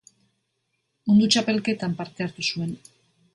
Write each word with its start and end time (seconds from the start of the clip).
Mundu 1.09 1.27
Txapelketan 1.35 1.95
parte 2.01 2.27
hartu 2.27 2.47
zuen. 2.49 2.75